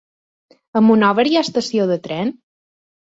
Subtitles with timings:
[0.79, 2.33] A Monòver hi ha estació de tren?